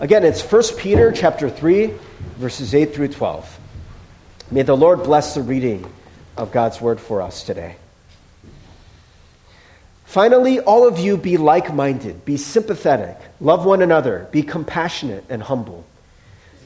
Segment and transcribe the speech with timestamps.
[0.00, 1.92] Again, it's 1 Peter chapter 3,
[2.38, 3.60] verses 8 through 12.
[4.50, 5.84] May the Lord bless the reading
[6.38, 7.76] of God's word for us today.
[10.06, 15.42] Finally, all of you be like minded, be sympathetic, love one another, be compassionate and
[15.42, 15.84] humble.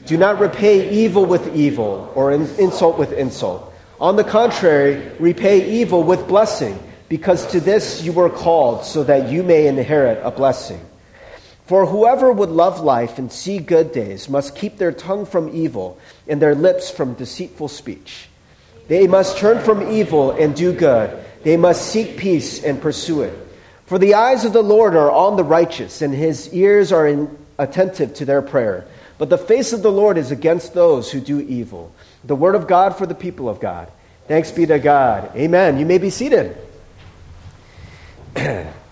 [0.05, 3.73] Do not repay evil with evil or insult with insult.
[3.99, 6.79] On the contrary, repay evil with blessing,
[7.09, 10.79] because to this you were called, so that you may inherit a blessing.
[11.65, 15.97] For whoever would love life and see good days must keep their tongue from evil
[16.27, 18.29] and their lips from deceitful speech.
[18.87, 21.25] They must turn from evil and do good.
[21.43, 23.33] They must seek peace and pursue it.
[23.87, 27.35] For the eyes of the Lord are on the righteous, and his ears are in,
[27.57, 28.87] attentive to their prayer.
[29.17, 31.93] But the face of the Lord is against those who do evil.
[32.23, 33.91] The word of God for the people of God.
[34.27, 35.35] Thanks be to God.
[35.35, 35.79] Amen.
[35.79, 36.57] You may be seated.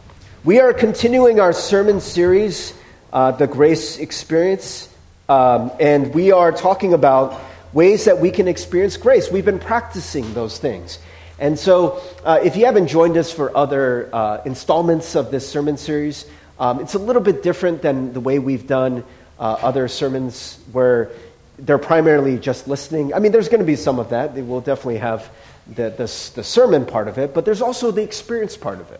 [0.45, 2.73] We are continuing our sermon series,
[3.13, 4.89] uh, The Grace Experience,
[5.29, 7.39] um, and we are talking about
[7.71, 9.31] ways that we can experience grace.
[9.31, 10.99] We've been practicing those things.
[11.39, 15.77] And so, uh, if you haven't joined us for other uh, installments of this sermon
[15.77, 16.25] series,
[16.59, 19.05] um, it's a little bit different than the way we've done
[19.39, 21.09] uh, other sermons where
[21.57, 23.13] they're primarily just listening.
[23.13, 24.33] I mean, there's going to be some of that.
[24.33, 25.31] We'll definitely have
[25.67, 28.99] the, the, the sermon part of it, but there's also the experience part of it.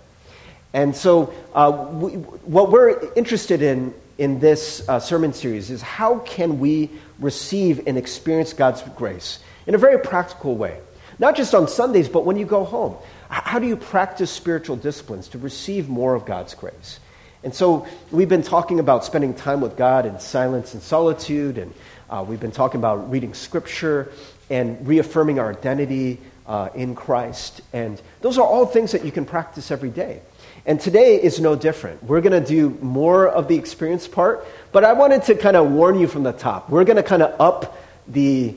[0.74, 6.20] And so, uh, we, what we're interested in in this uh, sermon series is how
[6.20, 10.80] can we receive and experience God's grace in a very practical way?
[11.20, 12.96] Not just on Sundays, but when you go home.
[13.30, 17.00] How do you practice spiritual disciplines to receive more of God's grace?
[17.44, 21.74] And so, we've been talking about spending time with God in silence and solitude, and
[22.10, 24.12] uh, we've been talking about reading Scripture
[24.50, 27.62] and reaffirming our identity uh, in Christ.
[27.74, 30.22] And those are all things that you can practice every day.
[30.66, 32.04] And today is no different.
[32.04, 35.72] We're going to do more of the experience part, but I wanted to kind of
[35.72, 36.70] warn you from the top.
[36.70, 38.56] We're going to kind of up the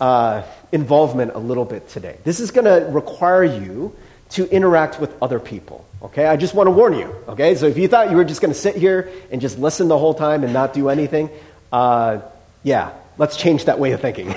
[0.00, 2.18] uh, involvement a little bit today.
[2.24, 3.94] This is going to require you
[4.30, 5.86] to interact with other people.
[6.02, 7.14] Okay, I just want to warn you.
[7.28, 9.86] Okay, so if you thought you were just going to sit here and just listen
[9.86, 11.30] the whole time and not do anything,
[11.72, 12.20] uh,
[12.64, 14.34] yeah, let's change that way of thinking.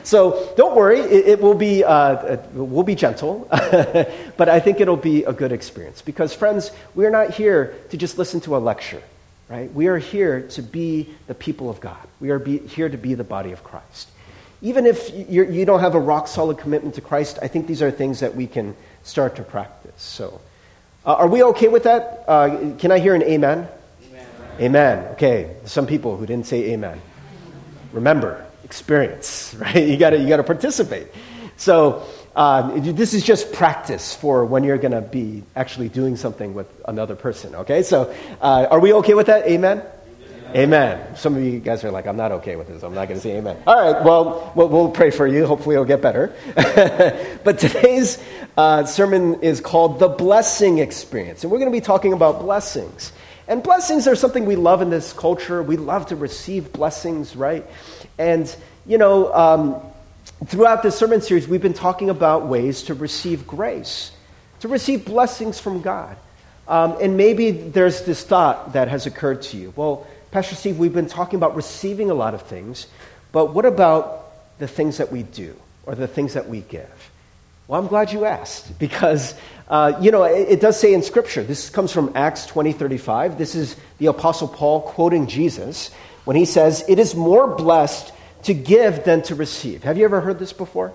[0.04, 4.96] so don't worry, it, it will be, uh, we'll be gentle, but I think it'll
[4.96, 6.02] be a good experience.
[6.02, 9.02] Because, friends, we're not here to just listen to a lecture,
[9.48, 9.72] right?
[9.72, 12.06] We are here to be the people of God.
[12.20, 14.10] We are be, here to be the body of Christ.
[14.62, 17.66] Even if you're, you do not have a rock solid commitment to Christ, I think
[17.66, 19.92] these are things that we can start to practice.
[20.02, 20.40] So,
[21.04, 22.24] uh, are we okay with that?
[22.26, 23.68] Uh, can I hear an amen?
[24.08, 24.26] amen?
[24.58, 24.98] Amen.
[25.12, 27.00] Okay, some people who didn't say amen
[27.94, 29.88] remember, experience, right?
[29.88, 31.08] You gotta, you gotta participate.
[31.56, 36.52] So, uh, this is just practice for when you're going to be actually doing something
[36.52, 37.82] with another person, okay?
[37.84, 39.46] So, uh, are we okay with that?
[39.46, 39.78] Amen?
[39.78, 40.56] amen?
[40.56, 41.16] Amen.
[41.16, 42.82] Some of you guys are like, I'm not okay with this.
[42.82, 43.56] I'm not going to say amen.
[43.68, 45.46] All right, well, well, we'll pray for you.
[45.46, 46.34] Hopefully, it'll get better.
[47.44, 48.20] but today's
[48.56, 51.44] uh, sermon is called The Blessing Experience.
[51.44, 53.12] And we're going to be talking about blessings.
[53.46, 55.62] And blessings are something we love in this culture.
[55.62, 57.66] We love to receive blessings, right?
[58.18, 58.54] And,
[58.86, 59.82] you know, um,
[60.46, 64.12] throughout this sermon series, we've been talking about ways to receive grace,
[64.60, 66.16] to receive blessings from God.
[66.66, 69.74] Um, and maybe there's this thought that has occurred to you.
[69.76, 72.86] Well, Pastor Steve, we've been talking about receiving a lot of things,
[73.30, 77.10] but what about the things that we do or the things that we give?
[77.66, 79.34] Well, I'm glad you asked because,
[79.68, 83.38] uh, you know, it, it, does say in Scripture, this comes from Acts 20 35.
[83.38, 85.90] This is the Apostle Paul quoting Jesus
[86.24, 89.82] when he says, It is more blessed to give than to receive.
[89.84, 90.92] Have you ever heard this before?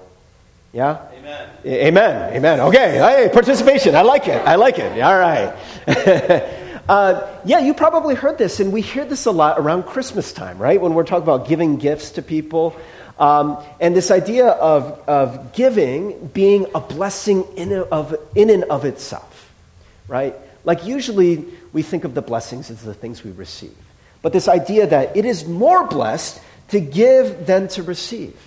[0.71, 1.07] Yeah?
[1.13, 1.49] Amen.
[1.65, 2.33] Amen.
[2.35, 2.59] Amen.
[2.59, 2.99] Okay.
[2.99, 3.95] Hey, participation.
[3.95, 4.37] I like it.
[4.45, 5.01] I like it.
[5.01, 5.55] All right.
[6.87, 10.59] uh, yeah, you probably heard this, and we hear this a lot around Christmas time,
[10.59, 10.79] right?
[10.79, 12.75] When we're talking about giving gifts to people.
[13.19, 18.85] Um, and this idea of, of giving being a blessing in, of, in and of
[18.85, 19.51] itself,
[20.07, 20.33] right?
[20.63, 23.75] Like usually we think of the blessings as the things we receive.
[24.21, 28.37] But this idea that it is more blessed to give than to receive,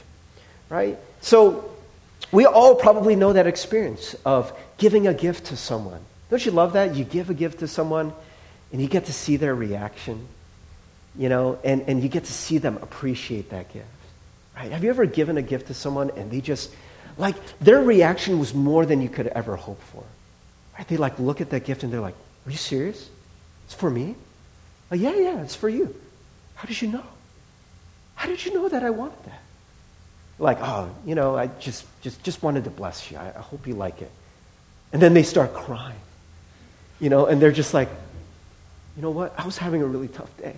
[0.71, 0.99] right?
[1.21, 1.71] So
[2.31, 6.01] we all probably know that experience of giving a gift to someone.
[6.31, 6.95] Don't you love that?
[6.95, 8.13] You give a gift to someone
[8.73, 10.27] and you get to see their reaction,
[11.17, 13.87] you know, and, and you get to see them appreciate that gift.
[14.57, 14.71] Right?
[14.71, 16.75] Have you ever given a gift to someone and they just,
[17.17, 20.05] like, their reaction was more than you could ever hope for?
[20.77, 20.87] Right?
[20.87, 22.15] They, like, look at that gift and they're like,
[22.47, 23.09] Are you serious?
[23.65, 24.15] It's for me?
[24.91, 25.95] Like, yeah, yeah, it's for you.
[26.55, 27.05] How did you know?
[28.15, 29.41] How did you know that I wanted that?
[30.39, 33.17] Like, oh, you know, I just, just, just wanted to bless you.
[33.17, 34.11] I, I hope you like it.
[34.93, 35.99] And then they start crying,
[37.01, 37.89] you know, and they're just like,
[38.97, 39.35] you know what?
[39.39, 40.57] I was having a really tough day.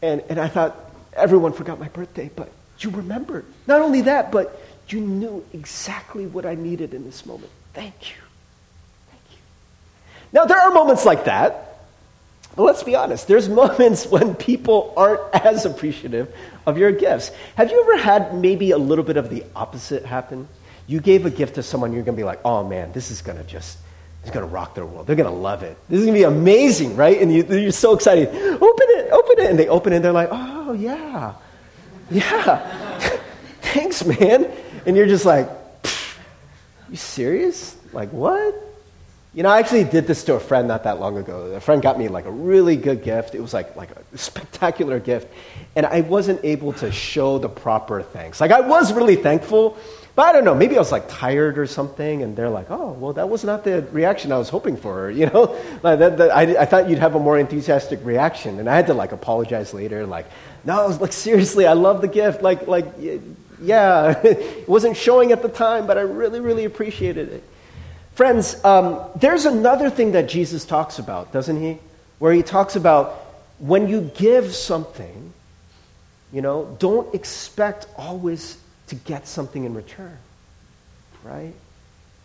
[0.00, 3.44] And, and I thought, everyone forgot my birthday, but you remembered.
[3.66, 7.50] Not only that, but you knew exactly what I needed in this moment.
[7.74, 8.16] Thank you.
[9.10, 9.38] Thank you.
[10.32, 11.68] Now, there are moments like that.
[12.54, 16.34] But let's be honest, there's moments when people aren't as appreciative
[16.66, 17.30] of your gifts.
[17.56, 20.48] Have you ever had maybe a little bit of the opposite happen?
[20.86, 23.22] You gave a gift to someone, you're going to be like, oh man, this is
[23.22, 23.78] going to just,
[24.22, 25.06] it's going to rock their world.
[25.06, 25.78] They're going to love it.
[25.88, 27.20] This is going to be amazing, right?
[27.20, 28.28] And you, you're so excited.
[28.28, 29.50] Open it, open it.
[29.50, 31.34] And they open it and they're like, oh Oh, yeah,
[32.10, 32.98] yeah.
[33.60, 34.50] Thanks, man.
[34.86, 35.50] And you're just like,
[36.88, 37.76] you serious?
[37.92, 38.54] Like, what?
[39.34, 41.52] You know, I actually did this to a friend not that long ago.
[41.54, 43.34] A friend got me like a really good gift.
[43.34, 45.28] It was like, like a spectacular gift.
[45.76, 48.40] And I wasn't able to show the proper thanks.
[48.40, 49.76] Like, I was really thankful,
[50.14, 52.22] but I don't know, maybe I was like tired or something.
[52.22, 55.10] And they're like, oh, well, that was not the reaction I was hoping for.
[55.22, 58.58] You know, like that, that, I, I thought you'd have a more enthusiastic reaction.
[58.58, 60.04] And I had to like apologize later.
[60.04, 60.26] Like,
[60.64, 62.42] no, like, seriously, I love the gift.
[62.42, 62.86] Like, like,
[63.60, 67.44] yeah, it wasn't showing at the time, but I really, really appreciated it.
[68.14, 71.78] Friends, um, there's another thing that Jesus talks about, doesn't he?
[72.18, 73.14] Where he talks about
[73.58, 75.32] when you give something,
[76.32, 80.16] you know, don't expect always to get something in return,
[81.24, 81.54] right?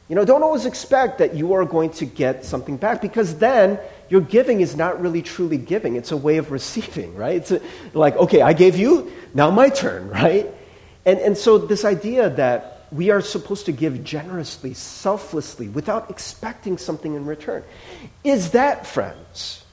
[0.10, 3.80] You know, don't always expect that you are going to get something back because then
[4.10, 5.96] your giving is not really truly giving.
[5.96, 7.36] It's a way of receiving, right?
[7.36, 7.62] It's a,
[7.94, 10.48] like, okay, I gave you, now my turn, right?
[11.06, 16.78] And, and so this idea that we are supposed to give generously, selflessly, without expecting
[16.78, 17.64] something in return.
[18.24, 19.64] Is that, friends,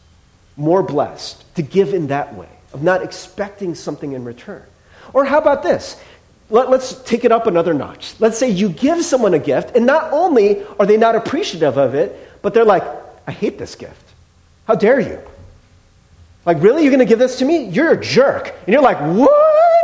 [0.57, 4.63] more blessed to give in that way, of not expecting something in return?
[5.13, 6.01] Or how about this?
[6.51, 8.15] Let, us take it up another notch.
[8.21, 11.95] Let's say you give someone a gift, and not only are they not appreciative of
[11.95, 12.85] it, but they're like,
[13.27, 14.04] I hate this gift.
[14.67, 15.21] How dare you?
[16.47, 16.83] Like, really?
[16.83, 17.65] You're going to give this to me?
[17.69, 18.55] You're a jerk.
[18.67, 19.75] And you're like, what?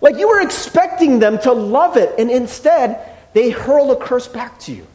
[0.00, 3.00] Like you were expecting them to love it, and instead,
[3.32, 4.86] they hurl a curse back to you.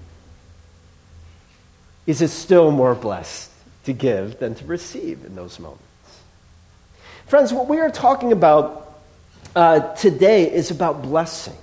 [2.06, 3.50] Is it still more blessed
[3.86, 5.84] to give than to receive in those moments?
[7.28, 9.00] Friends, what we are talking about
[9.56, 11.56] uh, today is about blessing.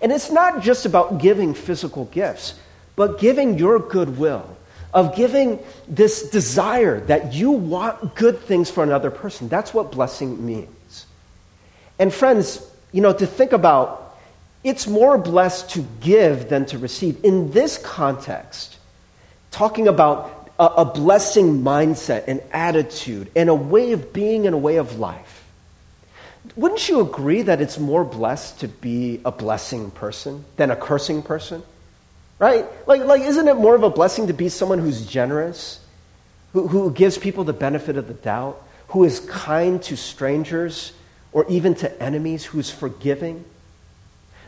[0.00, 2.54] And it's not just about giving physical gifts,
[2.96, 4.56] but giving your goodwill,
[4.92, 5.58] of giving
[5.88, 9.48] this desire that you want good things for another person.
[9.48, 11.06] That's what blessing means.
[11.98, 14.16] And friends, you know, to think about
[14.64, 17.24] it's more blessed to give than to receive.
[17.24, 18.78] In this context,
[19.50, 24.58] talking about a, a blessing mindset and attitude and a way of being and a
[24.58, 25.44] way of life,
[26.54, 31.22] wouldn't you agree that it's more blessed to be a blessing person than a cursing
[31.22, 31.62] person?
[32.42, 32.66] Right?
[32.88, 35.78] Like, like isn't it more of a blessing to be someone who's generous,
[36.52, 40.92] who, who gives people the benefit of the doubt, who is kind to strangers,
[41.32, 42.44] or even to enemies?
[42.44, 43.44] Who's forgiving?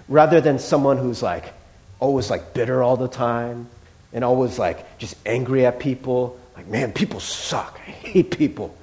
[0.09, 1.55] Rather than someone who's like
[2.01, 3.69] always like bitter all the time
[4.13, 6.37] and always like just angry at people.
[6.57, 7.81] Like man people suck.
[7.87, 8.77] I hate people.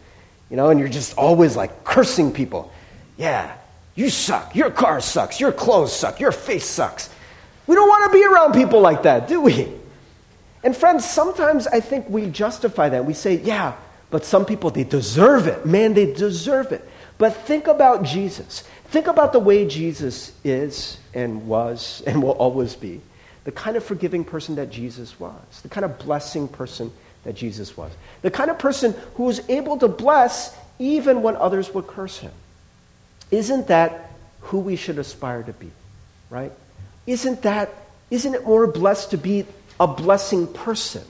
[0.50, 2.72] You know and you're just always like cursing people.
[3.18, 3.58] Yeah
[3.94, 4.56] you suck.
[4.56, 5.42] Your car sucks.
[5.42, 6.22] Your clothes suck.
[6.22, 7.10] Your face sucks
[7.68, 9.68] we don't want to be around people like that do we
[10.64, 13.74] and friends sometimes i think we justify that we say yeah
[14.10, 16.88] but some people they deserve it man they deserve it
[17.22, 18.64] but think about Jesus.
[18.86, 23.00] Think about the way Jesus is and was and will always be.
[23.44, 26.92] The kind of forgiving person that Jesus was, the kind of blessing person
[27.24, 27.92] that Jesus was,
[28.24, 32.32] the kind of person who was able to bless even when others would curse him.
[33.30, 35.70] Isn't that who we should aspire to be,
[36.32, 36.52] right?
[37.08, 37.74] Isn't that,
[38.10, 39.46] isn't it more blessed to be
[39.80, 41.04] a blessing person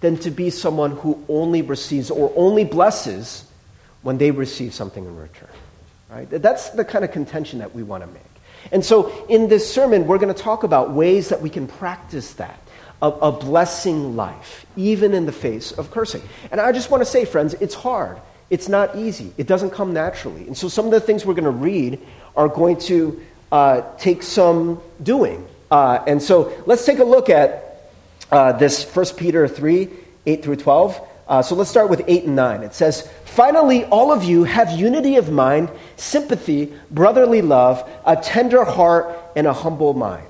[0.00, 3.44] than to be someone who only receives or only blesses
[4.02, 5.48] when they receive something in return.
[6.10, 6.28] Right?
[6.28, 8.22] That's the kind of contention that we want to make.
[8.70, 12.34] And so in this sermon, we're going to talk about ways that we can practice
[12.34, 12.60] that,
[13.00, 16.22] a, blessing life, even in the face of cursing.
[16.50, 18.20] And I just want to say, friends, it's hard.
[18.50, 19.32] It's not easy.
[19.38, 20.46] It doesn't come naturally.
[20.46, 21.98] And so some of the things we're going to read
[22.36, 23.20] are going to
[23.52, 25.46] uh, take some doing.
[25.70, 27.90] Uh, and so let's take a look at
[28.32, 29.88] uh, this 1 Peter 3
[30.24, 31.08] 8 through 12.
[31.28, 32.62] Uh, so let's start with 8 and 9.
[32.62, 38.64] It says, Finally, all of you have unity of mind, sympathy, brotherly love, a tender
[38.64, 40.26] heart, and a humble mind.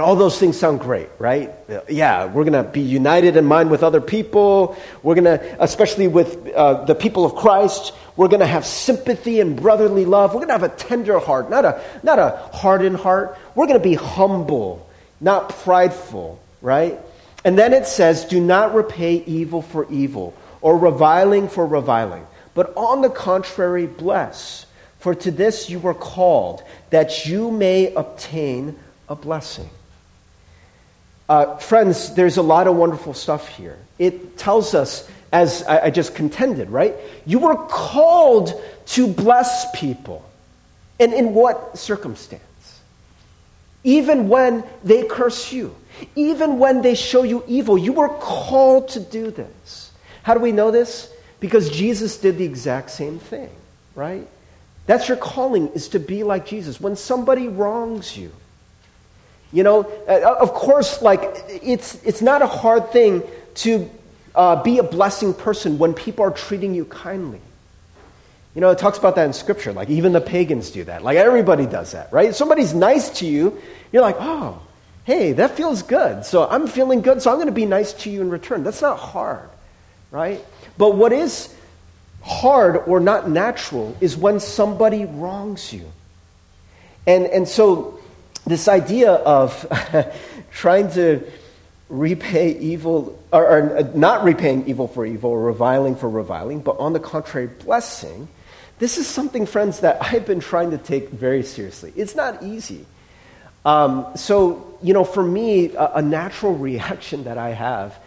[0.00, 1.52] And all those things sound great, right?
[1.86, 4.78] Yeah, we're going to be united in mind with other people.
[5.02, 9.40] We're going to, especially with uh, the people of Christ, we're going to have sympathy
[9.40, 10.30] and brotherly love.
[10.30, 13.36] We're going to have a tender heart, not a, not a hardened heart.
[13.54, 14.88] We're going to be humble,
[15.20, 16.98] not prideful, right?
[17.44, 22.74] And then it says, Do not repay evil for evil or reviling for reviling, but
[22.74, 24.64] on the contrary, bless.
[24.98, 29.68] For to this you were called, that you may obtain a blessing.
[31.30, 33.78] Uh, friends, there's a lot of wonderful stuff here.
[34.00, 36.96] It tells us, as I, I just contended, right?
[37.24, 38.52] You were called
[38.86, 40.28] to bless people.
[40.98, 42.42] And in what circumstance?
[43.84, 45.72] Even when they curse you,
[46.16, 49.92] even when they show you evil, you were called to do this.
[50.24, 51.12] How do we know this?
[51.38, 53.50] Because Jesus did the exact same thing,
[53.94, 54.26] right?
[54.86, 56.80] That's your calling, is to be like Jesus.
[56.80, 58.32] When somebody wrongs you,
[59.52, 63.22] you know, uh, of course, like, it's, it's not a hard thing
[63.56, 63.90] to
[64.34, 67.40] uh, be a blessing person when people are treating you kindly.
[68.54, 69.72] You know, it talks about that in Scripture.
[69.72, 71.02] Like, even the pagans do that.
[71.02, 72.30] Like, everybody does that, right?
[72.30, 73.60] If somebody's nice to you,
[73.92, 74.60] you're like, oh,
[75.04, 76.24] hey, that feels good.
[76.24, 78.64] So I'm feeling good, so I'm going to be nice to you in return.
[78.64, 79.48] That's not hard,
[80.10, 80.44] right?
[80.78, 81.54] But what is
[82.22, 85.90] hard or not natural is when somebody wrongs you.
[87.06, 87.99] And, and so,
[88.50, 89.66] this idea of
[90.52, 91.22] trying to
[91.88, 96.78] repay evil, or, or, uh, not repaying evil for evil, or reviling for reviling, but
[96.78, 98.28] on the contrary, blessing,
[98.78, 101.92] this is something, friends, that I've been trying to take very seriously.
[101.96, 102.86] It's not easy.
[103.64, 107.98] Um, so, you know, for me, a, a natural reaction that I have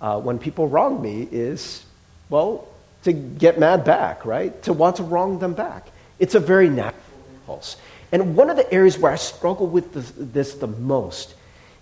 [0.00, 1.84] uh, when people wrong me is,
[2.28, 2.68] well,
[3.04, 4.62] to get mad back, right?
[4.64, 5.88] To want to wrong them back.
[6.18, 7.02] It's a very natural
[7.32, 7.76] impulse.
[8.12, 11.34] And one of the areas where I struggle with this, this the most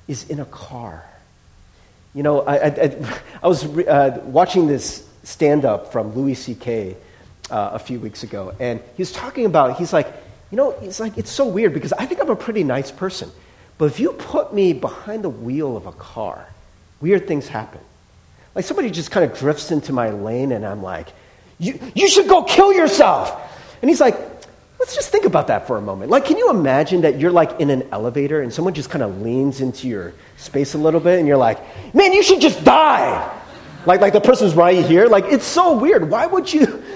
[0.07, 1.05] is in a car.
[2.15, 6.97] You know, I, I, I was uh, watching this stand up from Louis C.K.
[7.51, 10.07] Uh, a few weeks ago, and he was talking about, he's like,
[10.51, 13.31] you know, he's like, it's so weird because I think I'm a pretty nice person.
[13.79, 16.47] But if you put me behind the wheel of a car,
[17.01, 17.81] weird things happen.
[18.55, 21.09] Like somebody just kind of drifts into my lane, and I'm like,
[21.59, 23.41] you, you should go kill yourself.
[23.81, 24.17] And he's like,
[24.79, 26.11] let's just think about that for a moment.
[26.11, 29.23] Like, can you imagine that you're like in an elevator and someone just kind of
[29.23, 31.59] leans into your space a little bit, and you're like,
[31.95, 33.35] man, you should just die.
[33.87, 35.07] Like, like the person's right here.
[35.07, 36.11] Like, it's so weird.
[36.11, 36.83] Why would you?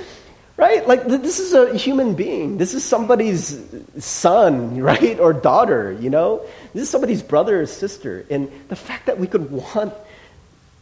[0.54, 0.86] Right?
[0.86, 2.58] Like, this is a human being.
[2.58, 3.58] This is somebody's
[3.98, 5.18] son, right?
[5.18, 6.46] Or daughter, you know?
[6.72, 8.24] This is somebody's brother or sister.
[8.30, 9.92] And the fact that we could want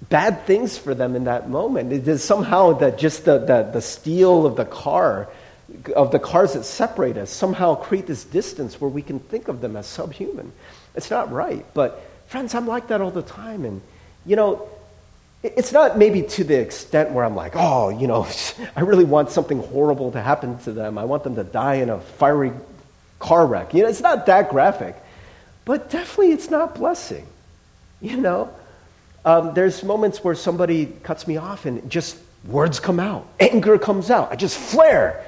[0.08, 1.92] bad things for them in that moment.
[1.92, 5.28] It is somehow that just the, the, the steel of the car,
[5.94, 9.60] of the cars that separate us, somehow create this distance where we can think of
[9.60, 10.52] them as subhuman.
[10.94, 11.64] It's not right.
[11.74, 13.64] But friends, I'm like that all the time.
[13.64, 13.80] And,
[14.26, 14.68] you know,
[15.42, 18.26] it's not maybe to the extent where I'm like, oh, you know,
[18.76, 20.98] I really want something horrible to happen to them.
[20.98, 22.52] I want them to die in a fiery
[23.18, 23.72] car wreck.
[23.74, 24.96] You know, it's not that graphic.
[25.64, 27.26] But definitely it's not blessing.
[28.00, 28.50] You know?
[29.24, 34.10] Um, there's moments where somebody cuts me off and just words come out, anger comes
[34.10, 34.32] out.
[34.32, 35.24] I just flare,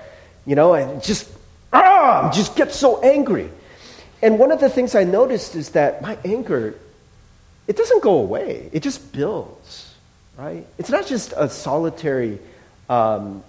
[0.46, 1.30] you know, and just,
[1.72, 3.50] ah, just get so angry.
[4.22, 6.74] And one of the things I noticed is that my anger,
[7.66, 9.94] it doesn't go away, it just builds,
[10.36, 10.66] right?
[10.78, 12.38] It's not just a solitary
[12.88, 13.42] um,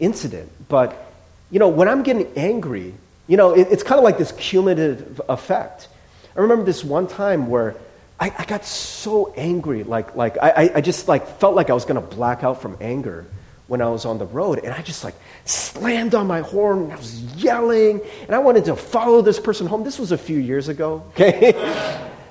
[0.00, 1.12] incident, but,
[1.50, 2.94] you know, when I'm getting angry,
[3.26, 5.88] you know, it, it's kind of like this cumulative effect.
[6.36, 7.74] I remember this one time where
[8.18, 11.84] I, I got so angry, like, like I, I just like felt like I was
[11.84, 13.26] going to black out from anger
[13.68, 16.92] when I was on the road, and I just like slammed on my horn, and
[16.92, 19.84] I was yelling, and I wanted to follow this person home.
[19.84, 21.52] This was a few years ago, okay?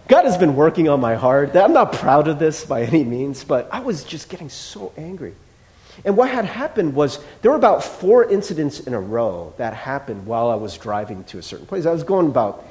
[0.07, 1.55] God has been working on my heart.
[1.55, 5.35] I'm not proud of this by any means, but I was just getting so angry.
[6.05, 10.25] And what had happened was there were about four incidents in a row that happened
[10.25, 11.85] while I was driving to a certain place.
[11.85, 12.65] I was going about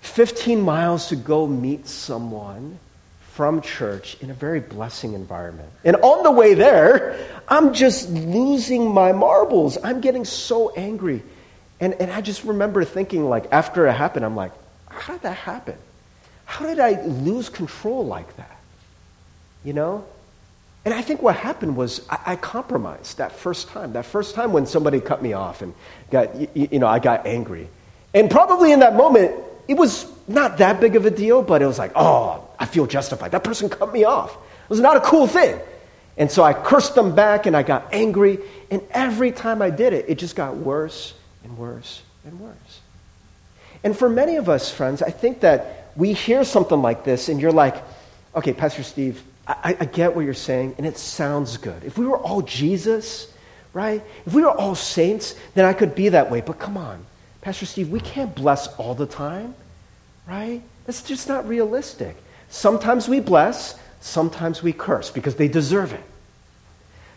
[0.00, 2.78] 15 miles to go meet someone
[3.34, 5.70] from church in a very blessing environment.
[5.84, 7.16] And on the way there,
[7.48, 9.78] I'm just losing my marbles.
[9.82, 11.22] I'm getting so angry.
[11.80, 14.52] And, and I just remember thinking, like, after it happened, I'm like,
[14.88, 15.76] how did that happen?
[16.44, 18.60] How did I lose control like that?
[19.64, 20.04] You know?
[20.84, 23.94] And I think what happened was I, I, compromised that first time.
[23.94, 25.74] That first time when somebody cut me off and
[26.10, 27.68] got, you, you know, I got angry.
[28.12, 29.32] And probably in that moment,
[29.68, 32.86] it was not that big of a deal, but it was like, oh, I feel
[32.86, 33.32] justified.
[33.32, 34.30] That person cut me off.
[34.30, 35.58] It was not a cool thing.
[36.16, 38.38] And so I cursed them back and I got angry.
[38.70, 42.80] And every time I did it, it just got worse and worse and worse.
[43.82, 47.40] And for many of us, friends, I think that we hear something like this and
[47.40, 47.82] you're like,
[48.36, 51.82] okay, Pastor Steve, I, I get what you're saying and it sounds good.
[51.82, 53.26] If we were all Jesus,
[53.72, 54.04] right?
[54.24, 56.42] If we were all saints, then I could be that way.
[56.42, 57.04] But come on,
[57.40, 59.56] Pastor Steve, we can't bless all the time,
[60.28, 60.62] right?
[60.86, 62.16] That's just not realistic.
[62.52, 66.04] Sometimes we bless, sometimes we curse because they deserve it.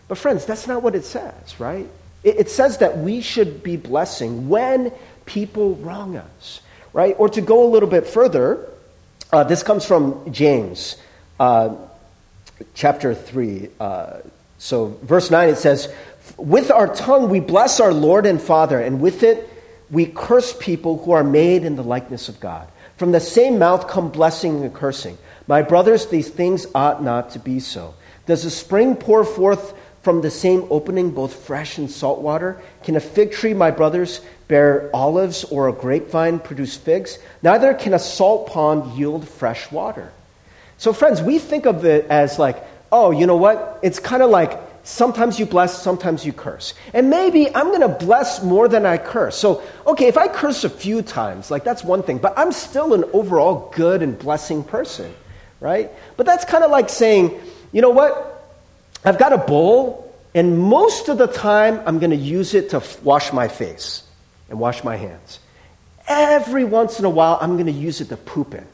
[0.07, 1.89] But, friends, that's not what it says, right?
[2.23, 4.93] It, it says that we should be blessing when
[5.25, 6.61] people wrong us,
[6.93, 7.15] right?
[7.19, 8.65] Or to go a little bit further,
[9.33, 10.95] uh, this comes from James
[11.37, 11.75] uh,
[12.73, 13.67] chapter 3.
[13.77, 14.19] Uh,
[14.57, 15.93] so, verse 9, it says,
[16.37, 19.49] With our tongue we bless our Lord and Father, and with it
[19.91, 22.69] we curse people who are made in the likeness of God.
[22.95, 25.17] From the same mouth come blessing and cursing.
[25.47, 27.93] My brothers, these things ought not to be so.
[28.25, 32.61] Does a spring pour forth from the same opening both fresh and salt water?
[32.83, 37.19] Can a fig tree, my brothers, bear olives or a grapevine produce figs?
[37.43, 40.11] Neither can a salt pond yield fresh water.
[40.77, 43.79] So, friends, we think of it as like, oh, you know what?
[43.83, 46.73] It's kind of like sometimes you bless, sometimes you curse.
[46.93, 49.35] And maybe I'm going to bless more than I curse.
[49.35, 52.93] So, okay, if I curse a few times, like that's one thing, but I'm still
[52.93, 55.13] an overall good and blessing person,
[55.59, 55.91] right?
[56.17, 57.39] But that's kind of like saying,
[57.71, 58.31] you know what?
[59.03, 62.83] I've got a bowl, and most of the time I'm going to use it to
[63.03, 64.03] wash my face
[64.49, 65.39] and wash my hands.
[66.07, 68.65] Every once in a while, I'm going to use it to poop in.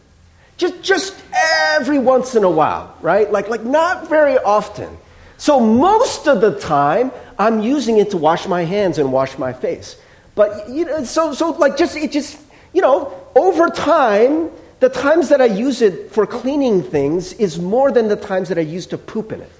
[0.57, 3.31] Just, just every once in a while, right?
[3.31, 4.97] Like, like not very often.
[5.38, 9.53] So most of the time, I'm using it to wash my hands and wash my
[9.53, 10.00] face.
[10.35, 12.39] But, you know, so, so like just, it just,
[12.73, 17.91] you know, over time, the times that I use it for cleaning things is more
[17.91, 19.51] than the times that I use to poop in it.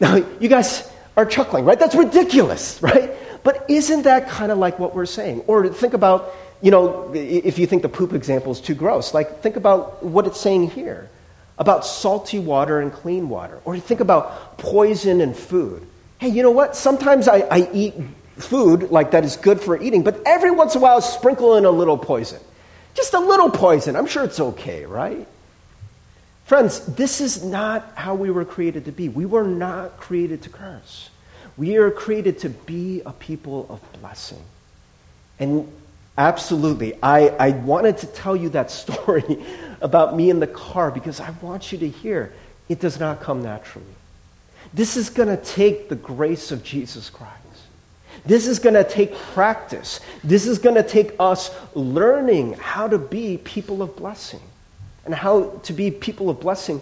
[0.00, 1.78] Now, you guys are chuckling, right?
[1.78, 3.12] That's ridiculous, right?
[3.44, 5.44] But isn't that kind of like what we're saying?
[5.46, 9.42] Or think about, you know, if you think the poop example is too gross, like
[9.42, 11.10] think about what it's saying here
[11.58, 13.60] about salty water and clean water.
[13.66, 15.86] Or think about poison and food.
[16.18, 16.74] Hey, you know what?
[16.74, 17.94] Sometimes I, I eat
[18.38, 21.56] food like that is good for eating, but every once in a while I sprinkle
[21.56, 22.40] in a little poison.
[22.94, 23.96] Just a little poison.
[23.96, 25.26] I'm sure it's okay, right?
[26.44, 29.08] Friends, this is not how we were created to be.
[29.08, 31.10] We were not created to curse.
[31.56, 34.42] We are created to be a people of blessing.
[35.38, 35.72] And
[36.18, 39.42] absolutely, I, I wanted to tell you that story
[39.80, 42.32] about me in the car because I want you to hear
[42.68, 43.86] it does not come naturally.
[44.72, 47.43] This is going to take the grace of Jesus Christ.
[48.26, 50.00] This is going to take practice.
[50.22, 54.40] This is going to take us learning how to be people of blessing
[55.04, 56.80] and how to be people of blessing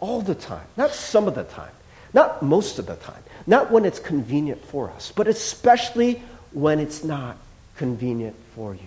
[0.00, 1.72] all the time, not some of the time,
[2.12, 6.22] not most of the time, not when it's convenient for us, but especially
[6.52, 7.36] when it's not
[7.76, 8.80] convenient for you.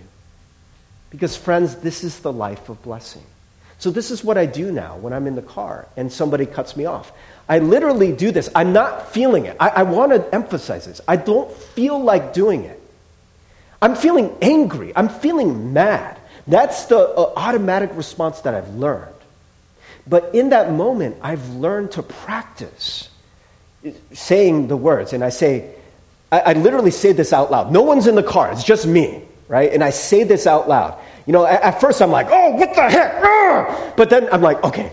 [1.10, 3.22] Because, friends, this is the life of blessing.
[3.84, 6.74] So, this is what I do now when I'm in the car and somebody cuts
[6.74, 7.12] me off.
[7.50, 8.48] I literally do this.
[8.54, 9.58] I'm not feeling it.
[9.60, 11.02] I, I want to emphasize this.
[11.06, 12.80] I don't feel like doing it.
[13.82, 14.94] I'm feeling angry.
[14.96, 16.18] I'm feeling mad.
[16.46, 19.14] That's the uh, automatic response that I've learned.
[20.06, 23.10] But in that moment, I've learned to practice
[24.14, 25.12] saying the words.
[25.12, 25.74] And I say,
[26.32, 27.70] I, I literally say this out loud.
[27.70, 29.70] No one's in the car, it's just me, right?
[29.70, 30.98] And I say this out loud.
[31.26, 33.14] You know, at, at first I'm like, oh, what the heck?
[33.22, 33.92] Ah!
[33.96, 34.92] But then I'm like, okay.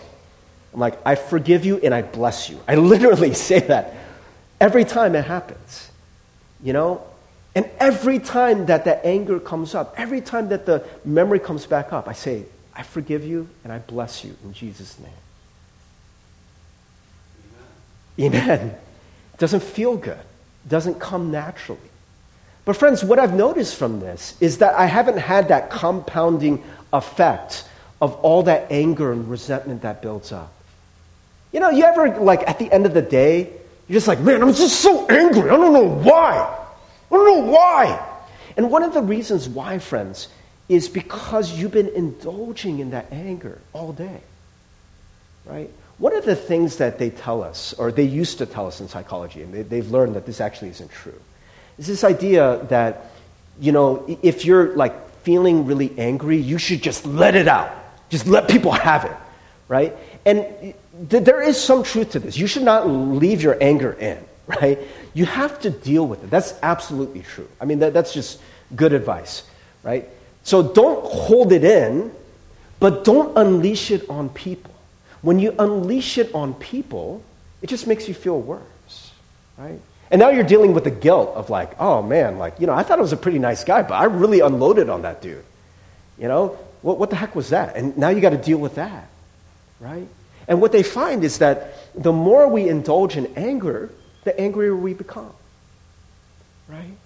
[0.74, 2.60] I'm like, I forgive you and I bless you.
[2.68, 3.94] I literally say that
[4.60, 5.90] every time it happens.
[6.64, 7.04] You know,
[7.56, 11.92] and every time that that anger comes up, every time that the memory comes back
[11.92, 15.12] up, I say, I forgive you and I bless you in Jesus' name.
[18.20, 18.44] Amen.
[18.44, 18.68] Amen.
[19.34, 21.91] It doesn't feel good, it doesn't come naturally.
[22.66, 27.68] But, friends, what I've noticed from this is that I haven't had that compounding effect
[28.02, 30.52] of all that anger and resentment that builds up.
[31.52, 33.52] You know, you ever, like, at the end of the day,
[33.88, 35.50] you're just like, man, I'm just so angry.
[35.50, 36.38] I don't know why.
[37.12, 38.08] I don't know why.
[38.56, 40.28] And one of the reasons why, friends,
[40.70, 44.22] is because you've been indulging in that anger all day.
[45.46, 45.70] Right?
[45.98, 48.88] One of the things that they tell us, or they used to tell us in
[48.88, 51.20] psychology, and they, have learned that this actually isn't true,
[51.82, 53.12] is this idea that,
[53.60, 57.72] you know, if you're like feeling really angry, you should just let it out.
[58.10, 59.18] Just let people have it.
[59.68, 59.96] Right?
[60.26, 60.46] And
[61.10, 62.38] th- there is some truth to this.
[62.38, 64.24] You should not leave your anger in
[64.62, 64.80] right?
[65.14, 66.30] You have to deal with it.
[66.30, 67.48] That's absolutely true.
[67.60, 68.40] I mean, that, that's just
[68.76, 69.44] good advice,
[69.84, 70.08] right?
[70.44, 72.12] So don't hold it in,
[72.80, 74.72] but don't unleash it on people.
[75.22, 77.24] When you unleash it on people,
[77.62, 79.12] it just makes you feel worse,
[79.58, 79.80] right?
[80.12, 82.84] And now you're dealing with the guilt of like, oh man, like, you know, I
[82.84, 85.44] thought I was a pretty nice guy, but I really unloaded on that dude.
[86.18, 87.76] You know, what, what the heck was that?
[87.76, 89.10] And now you got to deal with that,
[89.80, 90.08] right?
[90.48, 93.90] And what they find is that the more we indulge in anger,
[94.26, 95.32] the angrier we become.
[96.68, 96.98] Right?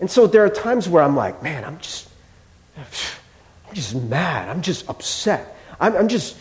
[0.00, 2.08] And so there are times where I'm like, man, I'm just,
[2.76, 4.48] I'm just mad.
[4.48, 5.56] I'm just upset.
[5.80, 6.36] I'm, I'm just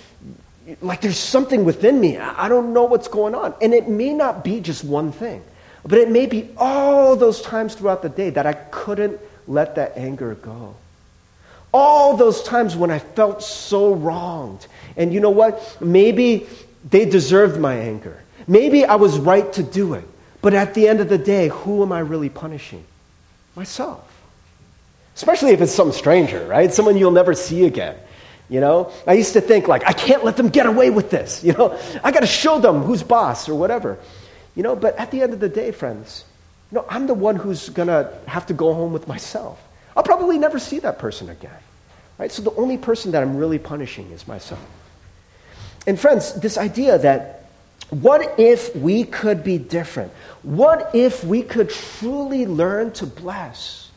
[0.82, 2.18] like there's something within me.
[2.18, 3.54] I don't know what's going on.
[3.62, 5.44] And it may not be just one thing,
[5.86, 9.98] but it may be all those times throughout the day that I couldn't let that
[9.98, 10.76] anger go.
[11.74, 14.66] All those times when I felt so wronged.
[14.96, 15.78] And you know what?
[15.82, 16.48] Maybe
[16.90, 18.22] they deserved my anger.
[18.48, 20.06] Maybe I was right to do it.
[20.42, 22.84] But at the end of the day, who am I really punishing?
[23.56, 24.10] Myself.
[25.16, 26.72] Especially if it's some stranger, right?
[26.74, 27.96] Someone you'll never see again.
[28.50, 31.44] You know, I used to think like, I can't let them get away with this.
[31.44, 34.00] You know, I got to show them who's boss or whatever.
[34.56, 36.26] You know, but at the end of the day, friends,
[36.72, 39.62] you know, I'm the one who's going to have to go home with myself.
[39.96, 41.52] I'll probably never see that person again.
[42.18, 42.32] Right?
[42.32, 44.64] So the only person that I'm really punishing is myself.
[45.86, 47.46] And friends, this idea that
[47.90, 50.12] what if we could be different?
[50.42, 53.90] What if we could truly learn to bless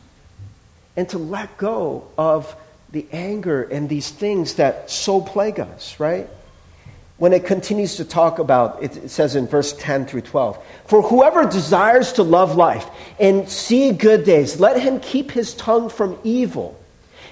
[0.97, 2.55] and to let go of
[2.91, 6.29] the anger and these things that so plague us, right?
[7.19, 11.47] When it continues to talk about, it says in verse 10 through 12, For whoever
[11.47, 12.87] desires to love life
[13.19, 16.79] and see good days, let him keep his tongue from evil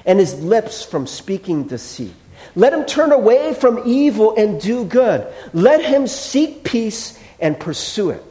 [0.06, 2.14] and his lips from speaking deceit.
[2.56, 5.26] Let him turn away from evil and do good.
[5.52, 8.22] Let him seek peace and pursue it.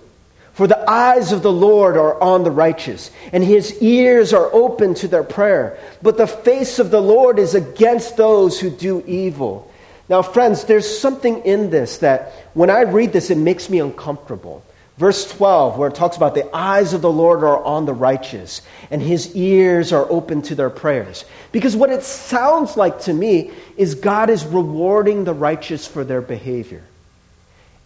[0.53, 4.93] For the eyes of the Lord are on the righteous, and his ears are open
[4.95, 5.79] to their prayer.
[6.01, 9.71] But the face of the Lord is against those who do evil.
[10.13, 14.63] Now, friends, there's something in this that when I read this, it makes me uncomfortable.
[14.99, 18.61] Verse 12, where it talks about the eyes of the Lord are on the righteous,
[18.91, 21.25] and his ears are open to their prayers.
[21.51, 26.21] Because what it sounds like to me is God is rewarding the righteous for their
[26.21, 26.83] behavior.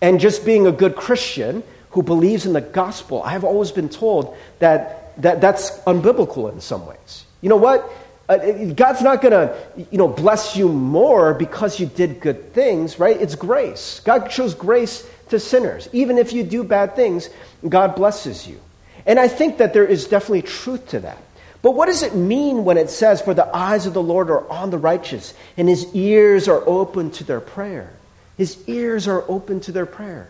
[0.01, 4.35] And just being a good Christian who believes in the gospel, I've always been told
[4.59, 7.23] that, that that's unbiblical in some ways.
[7.39, 7.89] You know what?
[8.29, 9.57] Uh, God's not going to,
[9.89, 13.19] you know, bless you more because you did good things, right?
[13.19, 14.01] It's grace.
[14.01, 15.87] God shows grace to sinners.
[15.93, 17.29] Even if you do bad things,
[17.67, 18.59] God blesses you.
[19.05, 21.17] And I think that there is definitely truth to that.
[21.61, 24.47] But what does it mean when it says, For the eyes of the Lord are
[24.49, 27.91] on the righteous, and his ears are open to their prayer?
[28.37, 30.27] His ears are open to their prayer.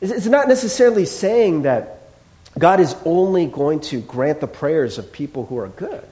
[0.00, 2.00] It's not necessarily saying that
[2.58, 6.04] God is only going to grant the prayers of people who are good.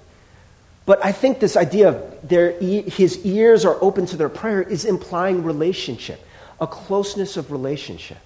[0.89, 4.87] But I think this idea of their, his ears are open to their prayer is
[4.87, 6.19] implying relationship
[6.59, 8.17] a closeness of relationship,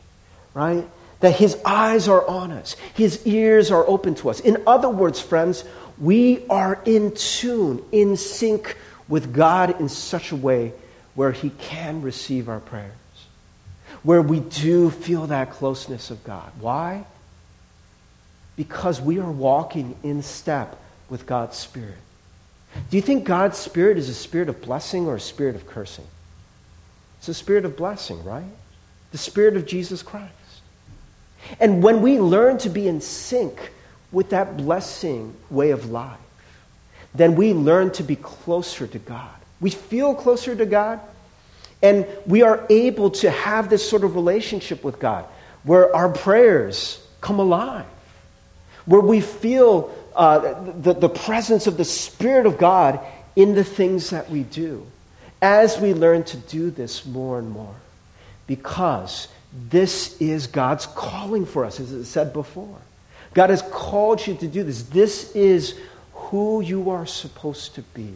[0.54, 0.86] right?
[1.18, 4.38] That his eyes are on us, his ears are open to us.
[4.38, 5.64] In other words, friends,
[5.98, 8.76] we are in tune, in sync
[9.08, 10.72] with God in such a way
[11.16, 12.92] where he can receive our prayers,
[14.04, 16.52] where we do feel that closeness of God.
[16.60, 17.06] Why?
[18.54, 21.98] Because we are walking in step with God's Spirit.
[22.90, 26.06] Do you think God's Spirit is a spirit of blessing or a spirit of cursing?
[27.18, 28.44] It's a spirit of blessing, right?
[29.12, 30.32] The spirit of Jesus Christ.
[31.60, 33.70] And when we learn to be in sync
[34.10, 36.18] with that blessing way of life,
[37.14, 39.30] then we learn to be closer to God.
[39.60, 41.00] We feel closer to God,
[41.82, 45.26] and we are able to have this sort of relationship with God
[45.62, 47.86] where our prayers come alive,
[48.86, 53.00] where we feel uh, the, the presence of the Spirit of God
[53.36, 54.86] in the things that we do
[55.40, 57.74] as we learn to do this more and more.
[58.46, 59.28] Because
[59.68, 62.78] this is God's calling for us, as it said before.
[63.34, 64.82] God has called you to do this.
[64.84, 65.78] This is
[66.12, 68.14] who you are supposed to be.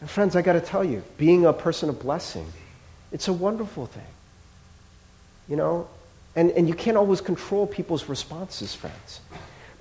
[0.00, 2.46] And friends, I got to tell you, being a person of blessing,
[3.12, 4.02] it's a wonderful thing.
[5.48, 5.88] You know,
[6.34, 9.20] and, and you can't always control people's responses, friends.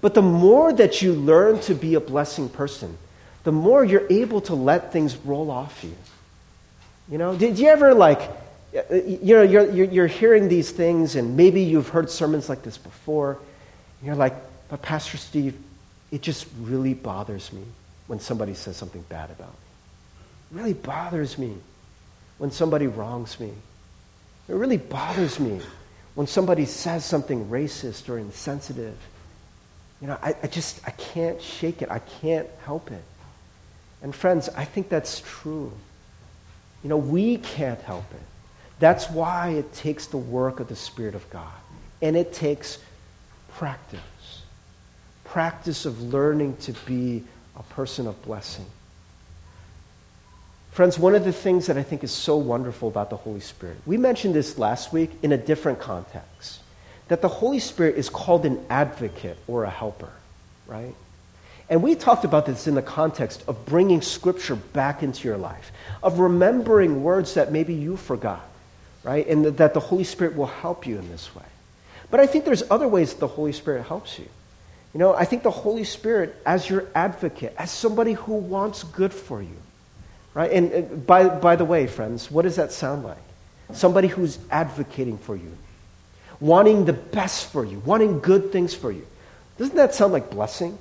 [0.02, 2.98] But the more that you learn to be a blessing person,
[3.44, 5.96] the more you're able to let things roll off you.
[7.10, 8.20] You know, did you ever like,
[8.74, 13.38] you know, you're, you're, hearing these things and maybe you've heard sermons like this before.
[14.00, 14.34] And you're like,
[14.70, 15.56] but Pastor Steve,
[16.12, 17.64] it just really bothers me
[18.08, 19.56] when somebody says something bad about me.
[20.52, 21.58] It really bothers me
[22.38, 23.52] when somebody wrongs me.
[24.48, 25.60] It really bothers me
[26.16, 28.98] when somebody says something racist or insensitive.
[30.02, 31.92] You know, I, I just, I can't shake it.
[31.92, 33.04] I can't help it.
[34.02, 35.72] And friends, I think that's true.
[36.84, 38.22] You know, we can't help it.
[38.80, 41.54] That's why it takes the work of the Spirit of God.
[42.02, 42.80] And it takes
[43.54, 44.00] practice.
[45.24, 47.24] Practice of learning to be
[47.56, 48.66] a person of blessing.
[50.72, 53.78] Friends, one of the things that I think is so wonderful about the Holy Spirit,
[53.86, 56.62] we mentioned this last week in a different context,
[57.12, 60.12] that the Holy Spirit is called an advocate or a helper,
[60.66, 60.96] right?
[61.70, 65.74] And we talked about this in the context of bringing Scripture back into your life,
[66.02, 68.42] of remembering words that maybe you forgot,
[69.04, 69.28] right?
[69.28, 71.44] And that the Holy Spirit will help you in this way.
[72.10, 74.30] But I think there's other ways that the Holy Spirit helps you.
[74.94, 79.14] You know, I think the Holy Spirit, as your advocate, as somebody who wants good
[79.14, 79.58] for you,
[80.34, 80.50] right?
[80.50, 83.18] And, and by, by the way, friends, what does that sound like?
[83.74, 85.58] Somebody who's advocating for you,
[86.42, 89.08] wanting the best for you, wanting good things for you.
[89.58, 90.78] Doesn't that sound like blessing?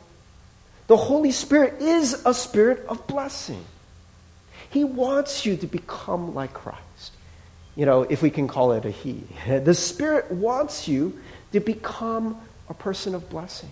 [0.88, 3.64] The Holy Spirit is a spirit of blessing.
[4.70, 7.12] He wants you to become like Christ.
[7.77, 9.23] You know, if we can call it a He.
[9.46, 11.20] The Spirit wants you
[11.53, 13.70] to become a person of blessing.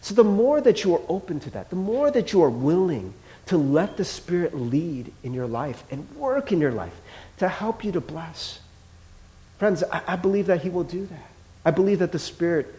[0.00, 3.12] So the more that you are open to that, the more that you are willing
[3.46, 6.98] to let the Spirit lead in your life and work in your life
[7.38, 8.60] to help you to bless.
[9.60, 11.30] Friends, I, I believe that He will do that.
[11.66, 12.74] I believe that the Spirit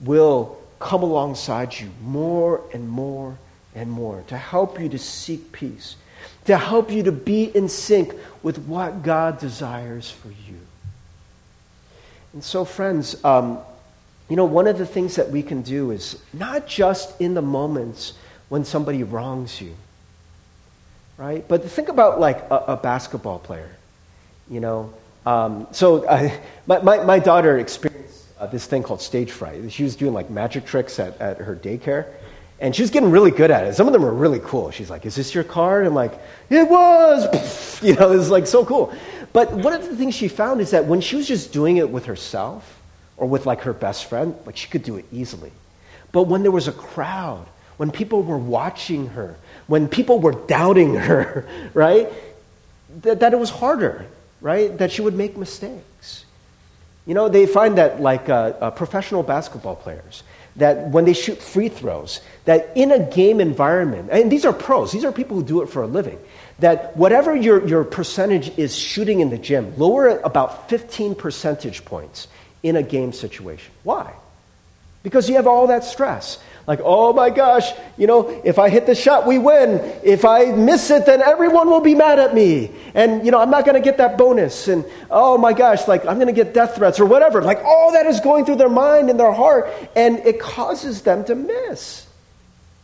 [0.00, 3.38] will come alongside you more and more
[3.72, 5.94] and more to help you to seek peace,
[6.46, 10.58] to help you to be in sync with what God desires for you.
[12.32, 13.60] And so, friends, um,
[14.28, 17.42] you know, one of the things that we can do is not just in the
[17.42, 18.14] moments
[18.48, 19.72] when somebody wrongs you,
[21.16, 21.46] right?
[21.46, 23.70] But think about like a, a basketball player,
[24.50, 24.92] you know.
[25.28, 26.30] Um, so uh,
[26.66, 29.70] my, my, my, daughter experienced uh, this thing called stage fright.
[29.70, 32.06] She was doing like magic tricks at, at her daycare.
[32.60, 33.74] And she was getting really good at it.
[33.74, 34.70] Some of them were really cool.
[34.70, 35.86] She's like, Is this your card?
[35.86, 37.58] I'm like, It was.
[37.80, 38.92] You know, it was like so cool.
[39.32, 41.88] But one of the things she found is that when she was just doing it
[41.88, 42.76] with herself,
[43.16, 45.52] or with like her best friend, like she could do it easily.
[46.10, 49.36] But when there was a crowd, when people were watching her,
[49.68, 52.08] when people were doubting her, right,
[53.02, 54.06] that, that it was harder,
[54.40, 56.24] right, that she would make mistakes.
[57.06, 60.22] You know, they find that like uh, uh, professional basketball players,
[60.56, 64.92] that when they shoot free throws, that in a game environment, and these are pros,
[64.92, 66.18] these are people who do it for a living,
[66.58, 71.84] that whatever your, your percentage is shooting in the gym, lower it about 15 percentage
[71.84, 72.28] points
[72.62, 73.72] in a game situation.
[73.84, 74.12] Why?
[75.08, 76.38] Because you have all that stress.
[76.66, 79.80] Like, oh my gosh, you know, if I hit the shot, we win.
[80.04, 82.70] If I miss it, then everyone will be mad at me.
[82.92, 84.68] And, you know, I'm not going to get that bonus.
[84.68, 87.40] And, oh my gosh, like, I'm going to get death threats or whatever.
[87.40, 91.24] Like, all that is going through their mind and their heart, and it causes them
[91.24, 92.06] to miss.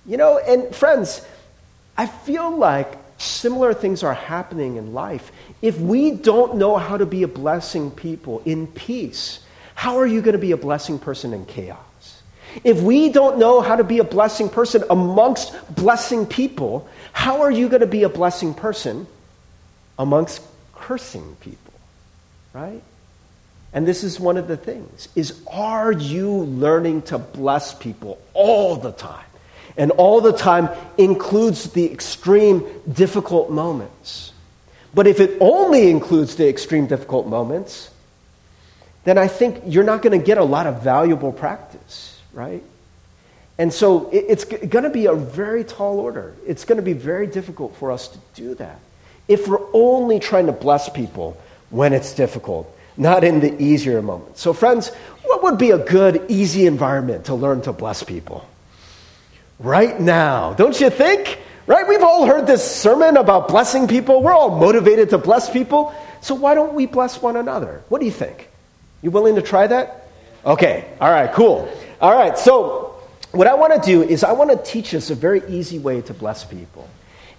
[0.07, 1.21] You know, and friends,
[1.99, 5.31] I feel like similar things are happening in life.
[5.61, 9.41] If we don't know how to be a blessing people in peace,
[9.75, 11.79] how are you going to be a blessing person in chaos?
[12.63, 17.51] If we don't know how to be a blessing person amongst blessing people, how are
[17.51, 19.07] you going to be a blessing person
[19.99, 20.41] amongst
[20.75, 21.75] cursing people?
[22.53, 22.83] Right?
[23.73, 28.77] And this is one of the things is are you learning to bless people all
[28.77, 29.25] the time?
[29.77, 34.33] And all the time includes the extreme difficult moments.
[34.95, 37.91] But if it only includes the extreme difficult moments,
[39.03, 42.63] then I think you're not going to get a lot of valuable practice, right?
[43.57, 46.35] And so it's going to be a very tall order.
[46.47, 48.81] It's going to be very difficult for us to do that
[49.29, 54.41] if we're only trying to bless people when it's difficult, not in the easier moments.
[54.41, 54.91] So, friends,
[55.23, 58.47] what would be a good, easy environment to learn to bless people?
[59.59, 61.39] Right now, don't you think?
[61.67, 61.89] Right?
[61.89, 64.23] We've all heard this sermon about blessing people.
[64.23, 65.95] We're all motivated to bless people.
[66.21, 67.83] So, why don't we bless one another?
[67.89, 68.49] What do you think?
[69.01, 70.09] You willing to try that?
[70.45, 71.71] Okay, all right, cool.
[72.01, 73.01] All right, so
[73.33, 76.01] what I want to do is I want to teach us a very easy way
[76.03, 76.89] to bless people.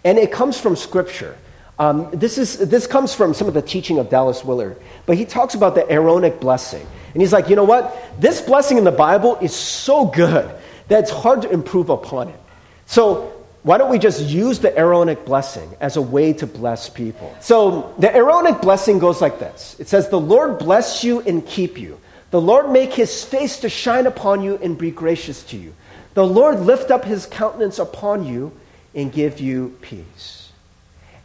[0.04, 1.38] And it comes from Scripture.
[1.78, 5.26] Um, this, is, this comes from some of the teaching of Dallas Willard, but he
[5.26, 6.86] talks about the Aaronic blessing.
[7.14, 7.98] And he's like, you know what?
[8.20, 10.50] This blessing in the Bible is so good
[10.88, 12.40] that it's hard to improve upon it.
[12.86, 13.32] So
[13.64, 17.36] why don't we just use the Aaronic blessing as a way to bless people?
[17.42, 21.78] So the Aaronic blessing goes like this it says, The Lord bless you and keep
[21.78, 22.00] you.
[22.36, 25.74] The Lord make his face to shine upon you and be gracious to you.
[26.16, 28.52] The Lord lift up his countenance upon you
[28.94, 30.52] and give you peace.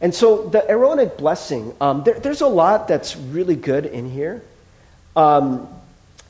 [0.01, 4.44] And so the Aaronic blessing, um, there, there's a lot that's really good in here.
[5.16, 5.66] Um,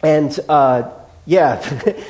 [0.02, 0.90] and uh,
[1.26, 1.60] yeah,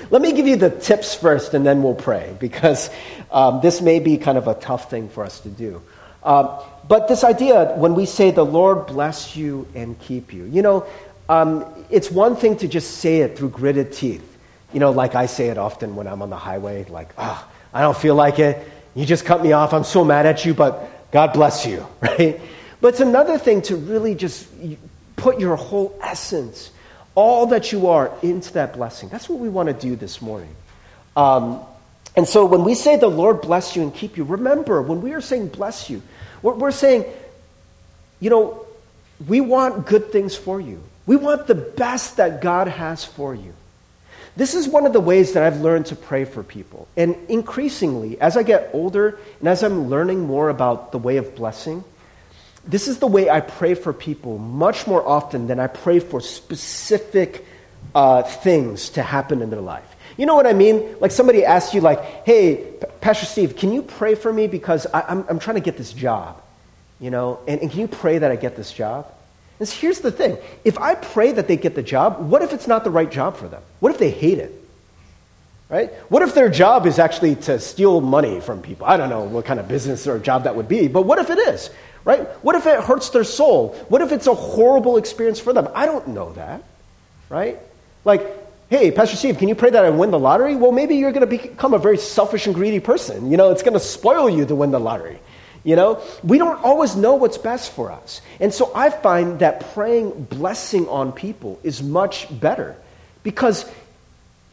[0.11, 2.89] let me give you the tips first and then we'll pray because
[3.33, 5.83] um, this may be kind of a tough thing for us to do.
[6.23, 6.51] Um,
[6.87, 10.87] but this idea, when we say the Lord bless you and keep you, you know,
[11.31, 14.27] um, it's one thing to just say it through gritted teeth.
[14.73, 17.83] You know, like I say it often when I'm on the highway, like, oh, I
[17.83, 18.69] don't feel like it.
[18.95, 19.73] You just cut me off.
[19.73, 22.41] I'm so mad at you, but God bless you, right?
[22.81, 24.49] But it's another thing to really just
[25.17, 26.73] put your whole essence
[27.15, 29.09] all that you are into that blessing.
[29.09, 30.55] That's what we want to do this morning.
[31.17, 31.63] Um,
[32.17, 35.13] And so when we say the Lord bless you and keep you, remember, when we
[35.13, 36.03] are saying bless you,
[36.43, 37.05] we're, we're saying,
[38.19, 38.67] you know,
[39.29, 40.83] we want good things for you.
[41.11, 43.53] We want the best that God has for you.
[44.37, 46.87] This is one of the ways that I've learned to pray for people.
[46.97, 51.35] And increasingly, as I get older and as I'm learning more about the way of
[51.35, 51.83] blessing,
[52.65, 56.21] this is the way I pray for people much more often than I pray for
[56.21, 57.45] specific
[57.93, 59.97] uh, things to happen in their life.
[60.17, 60.95] You know what I mean?
[61.01, 65.25] Like somebody asks you, like, hey, Pastor Steve, can you pray for me because I,
[65.29, 66.41] am trying to get this job?
[67.01, 69.13] You know, and, and can you pray that I get this job?
[69.61, 72.67] And here's the thing if I pray that they get the job, what if it's
[72.67, 73.63] not the right job for them?
[73.79, 74.57] What if they hate it?
[75.69, 75.93] Right?
[76.11, 78.87] What if their job is actually to steal money from people?
[78.87, 81.31] I don't know what kind of business or job that would be, but what if
[81.31, 81.71] it is?
[82.05, 82.27] Right?
[82.43, 83.77] What if it hurts their soul?
[83.89, 85.69] What if it's a horrible experience for them?
[85.75, 86.65] I don't know that.
[87.29, 87.59] Right?
[88.05, 88.27] Like,
[88.71, 90.57] hey, Pastor Steve, can you pray that I win the lottery?
[90.57, 93.31] Well, maybe you're going to become a very selfish and greedy person.
[93.31, 95.21] You know, it's going to spoil you to win the lottery.
[95.63, 98.23] You know, we don't always know what's best for us.
[98.39, 102.77] And so I find that praying blessing on people is much better
[103.23, 103.71] because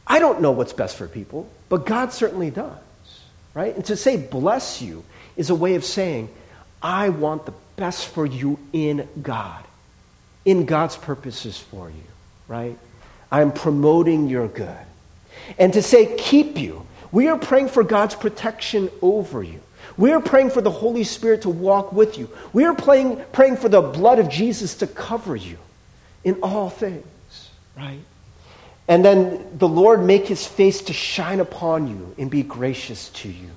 [0.06, 2.78] I don't know what's best for people, but God certainly does.
[3.54, 3.74] Right?
[3.74, 5.04] And to say bless you
[5.36, 6.30] is a way of saying,
[6.82, 9.64] I want the best for you in God,
[10.46, 12.04] in God's purposes for you.
[12.48, 12.78] Right?
[13.32, 14.78] I'm promoting your good.
[15.58, 19.62] And to say keep you, we are praying for God's protection over you.
[19.98, 22.30] We are praying for the Holy Spirit to walk with you.
[22.54, 25.58] We are praying, praying for the blood of Jesus to cover you
[26.24, 27.04] in all things,
[27.76, 28.00] right?
[28.88, 33.30] And then the Lord make his face to shine upon you and be gracious to
[33.30, 33.50] you.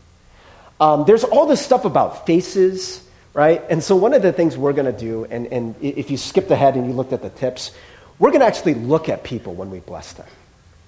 [0.81, 3.63] Um, there's all this stuff about faces, right?
[3.69, 6.51] And so one of the things we're going to do, and, and if you skipped
[6.51, 7.71] ahead and you looked at the tips,
[8.19, 10.27] we're going to actually look at people when we bless them,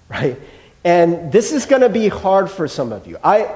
[0.08, 0.38] right?
[0.82, 3.18] And this is going to be hard for some of you.
[3.22, 3.54] I,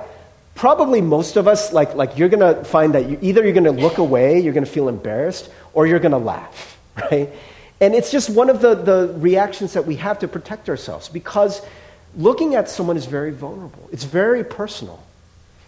[0.57, 3.65] probably most of us, like, like you're going to find that you, either you're going
[3.65, 7.31] to look away, you're going to feel embarrassed, or you're going to laugh, right?
[7.81, 11.61] And it's just one of the, the reactions that we have to protect ourselves because
[12.17, 13.89] looking at someone is very vulnerable.
[13.93, 15.03] It's very personal.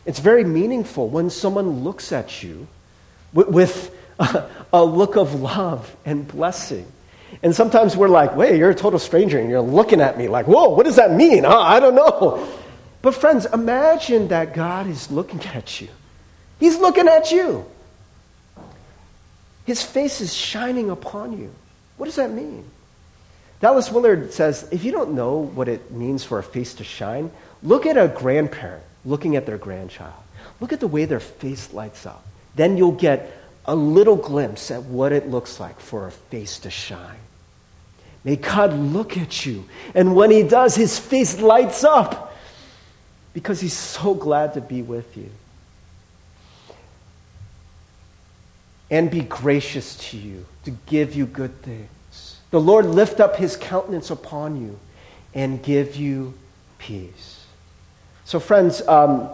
[0.06, 2.66] It's very meaningful when someone looks at you
[3.34, 6.90] with, with a, a look of love and blessing.
[7.42, 10.46] And sometimes we're like, wait, you're a total stranger, and you're looking at me like,
[10.46, 11.44] whoa, what does that mean?
[11.44, 12.48] I don't know.
[13.00, 15.88] But, friends, imagine that God is looking at you.
[16.58, 17.64] He's looking at you.
[19.64, 21.52] His face is shining upon you.
[21.96, 22.64] What does that mean?
[23.60, 27.30] Dallas Willard says if you don't know what it means for a face to shine,
[27.62, 30.14] look at a grandparent looking at their grandchild.
[30.60, 32.24] Look at the way their face lights up.
[32.54, 33.32] Then you'll get
[33.64, 37.18] a little glimpse at what it looks like for a face to shine.
[38.24, 39.64] May God look at you.
[39.94, 42.27] And when He does, His face lights up
[43.38, 45.30] because he's so glad to be with you.
[48.90, 52.40] And be gracious to you, to give you good things.
[52.50, 54.76] The Lord lift up his countenance upon you
[55.34, 56.34] and give you
[56.78, 57.46] peace.
[58.24, 59.28] So, friends, um,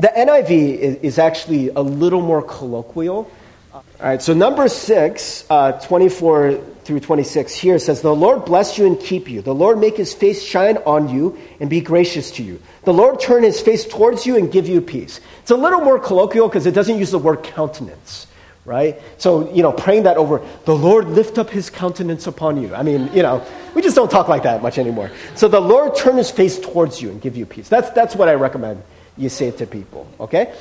[0.00, 3.30] the NIV is, is, actually a little more colloquial.
[3.76, 6.52] All right, so number six, uh, 24
[6.84, 9.42] through 26 here says, The Lord bless you and keep you.
[9.42, 12.62] The Lord make his face shine on you and be gracious to you.
[12.84, 15.20] The Lord turn his face towards you and give you peace.
[15.42, 18.26] It's a little more colloquial because it doesn't use the word countenance,
[18.64, 18.98] right?
[19.18, 22.74] So, you know, praying that over, the Lord lift up his countenance upon you.
[22.74, 25.10] I mean, you know, we just don't talk like that much anymore.
[25.34, 27.68] So the Lord turn his face towards you and give you peace.
[27.68, 28.82] That's, that's what I recommend
[29.18, 30.54] you say to people, okay?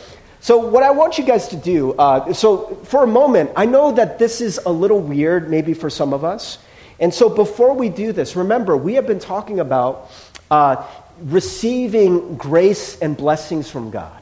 [0.46, 3.92] So, what I want you guys to do, uh, so for a moment, I know
[3.94, 6.60] that this is a little weird maybe for some of us.
[7.00, 10.12] And so, before we do this, remember, we have been talking about
[10.52, 10.86] uh,
[11.20, 14.22] receiving grace and blessings from God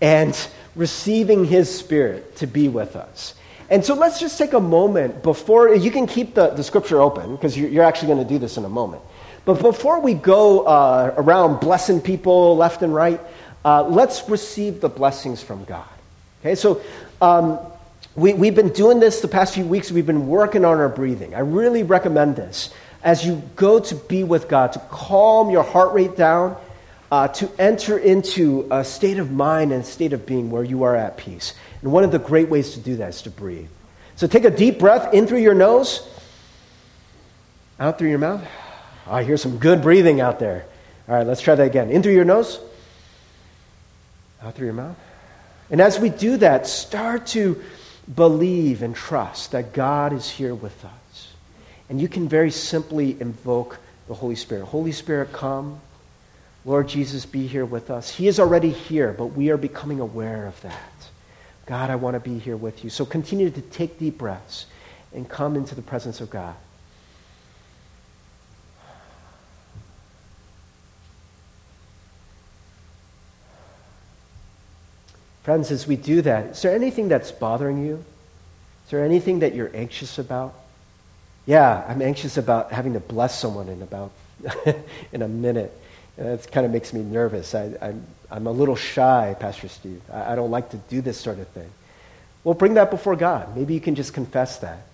[0.00, 0.34] and
[0.76, 3.34] receiving His Spirit to be with us.
[3.68, 7.36] And so, let's just take a moment before you can keep the, the scripture open
[7.36, 9.02] because you're, you're actually going to do this in a moment.
[9.44, 13.20] But before we go uh, around blessing people left and right,
[13.64, 15.88] uh, let's receive the blessings from God.
[16.40, 16.82] Okay, so
[17.20, 17.58] um,
[18.14, 19.92] we, we've been doing this the past few weeks.
[19.92, 21.34] We've been working on our breathing.
[21.34, 22.72] I really recommend this.
[23.02, 26.56] As you go to be with God, to calm your heart rate down,
[27.10, 30.94] uh, to enter into a state of mind and state of being where you are
[30.94, 31.54] at peace.
[31.82, 33.68] And one of the great ways to do that is to breathe.
[34.16, 36.06] So take a deep breath in through your nose,
[37.78, 38.42] out through your mouth.
[39.06, 40.66] I hear some good breathing out there.
[41.08, 41.90] All right, let's try that again.
[41.90, 42.60] In through your nose
[44.42, 44.96] out through your mouth.
[45.70, 47.62] And as we do that, start to
[48.12, 51.32] believe and trust that God is here with us.
[51.88, 53.78] And you can very simply invoke
[54.08, 54.66] the Holy Spirit.
[54.66, 55.80] Holy Spirit, come.
[56.64, 58.14] Lord Jesus, be here with us.
[58.14, 60.90] He is already here, but we are becoming aware of that.
[61.66, 62.90] God, I want to be here with you.
[62.90, 64.66] So continue to take deep breaths
[65.14, 66.54] and come into the presence of God.
[75.42, 78.04] Friends, as we do that, is there anything that's bothering you?
[78.84, 80.54] Is there anything that you're anxious about?
[81.46, 84.12] Yeah, I'm anxious about having to bless someone in about
[85.12, 85.76] in a minute.
[86.18, 87.54] Uh, that kind of makes me nervous.
[87.54, 90.02] I, I'm, I'm a little shy, Pastor Steve.
[90.12, 91.70] I, I don't like to do this sort of thing.
[92.44, 93.56] Well, bring that before God.
[93.56, 94.86] Maybe you can just confess that.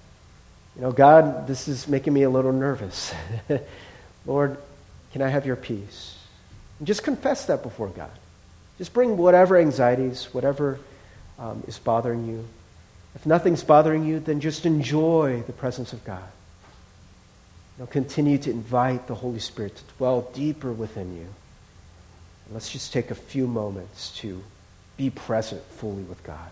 [0.77, 3.15] You know, God, this is making me a little nervous.
[4.27, 4.59] Lord,
[5.13, 6.17] can I have your peace?
[6.79, 8.11] And just confess that before God.
[8.79, 10.79] Just bring whatever anxieties, whatever
[11.39, 12.47] um, is bothering you.
[13.15, 16.23] If nothing's bothering you, then just enjoy the presence of God.
[17.77, 21.27] You know, continue to invite the Holy Spirit to dwell deeper within you.
[22.47, 24.43] And let's just take a few moments to
[24.97, 26.51] be present fully with God.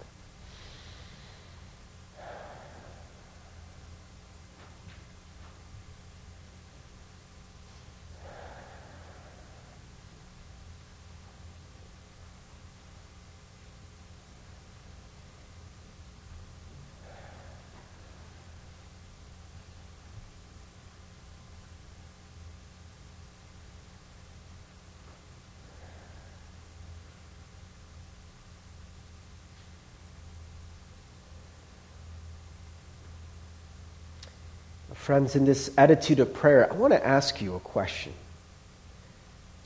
[35.04, 38.14] Friends, in this attitude of prayer, I want to ask you a question.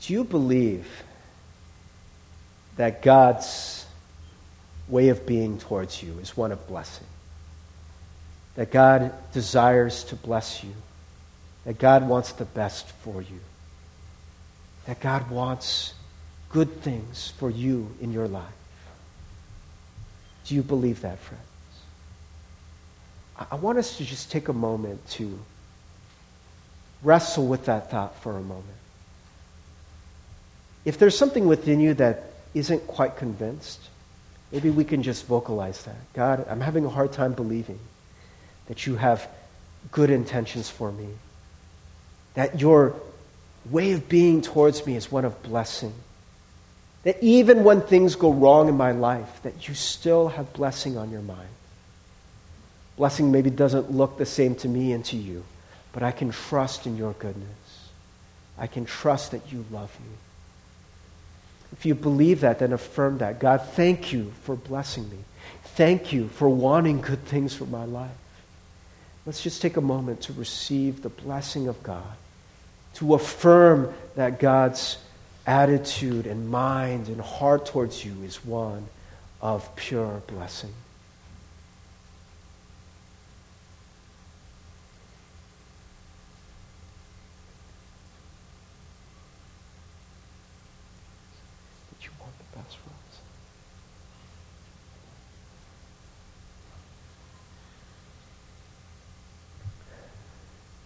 [0.01, 0.85] Do you believe
[2.75, 3.85] that God's
[4.89, 7.07] way of being towards you is one of blessing?
[8.55, 10.73] That God desires to bless you?
[11.63, 13.39] That God wants the best for you?
[14.87, 15.93] That God wants
[16.49, 18.43] good things for you in your life?
[20.43, 21.41] Do you believe that, friend?
[23.51, 25.39] I want us to just take a moment to
[27.03, 28.65] wrestle with that thought for a moment.
[30.83, 33.79] If there's something within you that isn't quite convinced,
[34.51, 35.95] maybe we can just vocalize that.
[36.13, 37.79] God, I'm having a hard time believing
[38.67, 39.27] that you have
[39.91, 41.07] good intentions for me,
[42.33, 42.95] that your
[43.69, 45.93] way of being towards me is one of blessing.
[47.03, 51.11] That even when things go wrong in my life, that you still have blessing on
[51.11, 51.49] your mind.
[52.99, 55.45] Blessing maybe doesn't look the same to me and to you,
[55.93, 57.87] but I can trust in your goodness.
[58.57, 60.17] I can trust that you love me.
[61.71, 63.39] If you believe that, then affirm that.
[63.39, 65.19] God, thank you for blessing me.
[65.63, 68.11] Thank you for wanting good things for my life.
[69.25, 72.17] Let's just take a moment to receive the blessing of God,
[72.95, 74.97] to affirm that God's
[75.47, 78.87] attitude and mind and heart towards you is one
[79.41, 80.73] of pure blessing.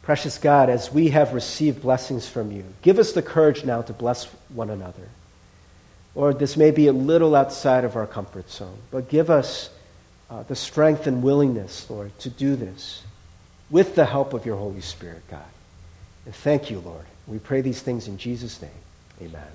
[0.03, 3.93] Precious God, as we have received blessings from you, give us the courage now to
[3.93, 5.07] bless one another.
[6.13, 9.69] Lord, this may be a little outside of our comfort zone, but give us
[10.29, 13.01] uh, the strength and willingness, Lord, to do this
[13.71, 15.41] with the help of your Holy Spirit, God.
[16.25, 17.05] And thank you, Lord.
[17.25, 18.71] We pray these things in Jesus' name.
[19.21, 19.47] Amen.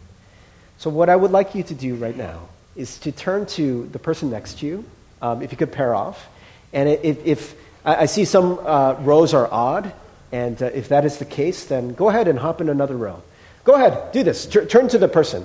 [0.78, 3.98] So, what I would like you to do right now is to turn to the
[3.98, 4.84] person next to you,
[5.20, 6.26] um, if you could pair off.
[6.72, 9.92] And if, if I see some uh, rows are odd,
[10.32, 13.22] and uh, if that is the case, then go ahead and hop in another row.
[13.64, 14.46] Go ahead, do this.
[14.46, 15.44] Turn to the person.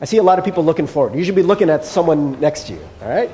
[0.00, 1.16] I see a lot of people looking forward.
[1.16, 3.30] You should be looking at someone next to you, all right?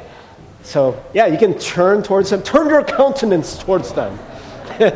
[0.62, 2.42] So, yeah, you can turn towards them.
[2.42, 4.18] Turn your countenance towards them.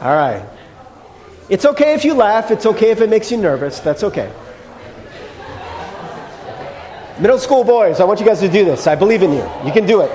[0.00, 0.44] all right.
[1.50, 2.50] It's okay if you laugh.
[2.50, 3.80] It's okay if it makes you nervous.
[3.80, 4.32] That's okay.
[7.20, 8.86] Middle school boys, I want you guys to do this.
[8.86, 9.48] I believe in you.
[9.64, 10.10] You can do it.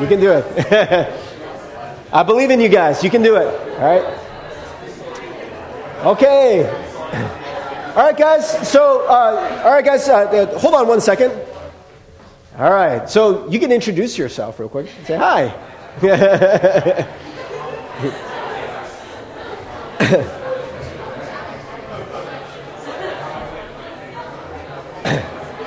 [0.00, 1.22] You can do it.
[2.12, 3.02] I believe in you guys.
[3.02, 3.46] You can do it.
[3.46, 4.22] All right?
[6.04, 6.68] Okay.
[7.96, 8.68] All right, guys.
[8.68, 11.32] So, uh, all right, guys, uh, uh, hold on one second.
[12.58, 13.08] All right.
[13.10, 14.88] So, you can introduce yourself real quick.
[15.04, 15.52] Say hi.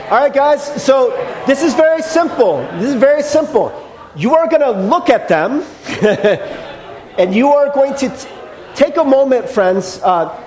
[0.10, 1.10] All right, guys, so
[1.46, 2.58] this is very simple.
[2.80, 3.89] This is very simple
[4.20, 5.63] you are going to look at them
[7.17, 8.30] and you are going to t-
[8.76, 9.99] take a moment, friends.
[10.03, 10.43] Uh,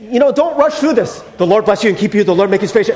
[0.00, 1.20] you know, don't rush through this.
[1.36, 2.22] The Lord bless you and keep you.
[2.22, 2.88] The Lord make his face.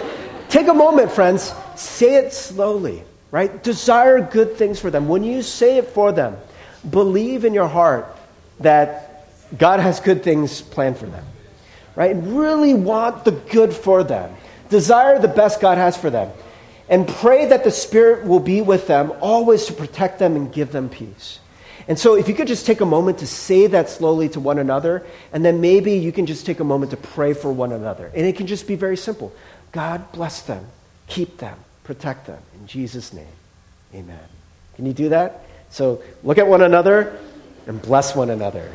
[0.48, 1.52] Take a moment, friends.
[1.74, 3.02] Say it slowly,
[3.32, 3.62] right?
[3.62, 5.08] Desire good things for them.
[5.08, 6.36] When you say it for them,
[6.88, 8.16] believe in your heart
[8.60, 9.26] that
[9.58, 11.24] God has good things planned for them,
[11.96, 12.12] right?
[12.12, 14.32] And really want the good for them.
[14.68, 16.30] Desire the best God has for them.
[16.90, 20.72] And pray that the Spirit will be with them always to protect them and give
[20.72, 21.38] them peace.
[21.86, 24.58] And so, if you could just take a moment to say that slowly to one
[24.58, 28.10] another, and then maybe you can just take a moment to pray for one another.
[28.14, 29.32] And it can just be very simple
[29.72, 30.66] God bless them,
[31.06, 32.42] keep them, protect them.
[32.60, 33.26] In Jesus' name,
[33.94, 34.18] amen.
[34.74, 35.44] Can you do that?
[35.70, 37.18] So, look at one another
[37.68, 38.68] and bless one another.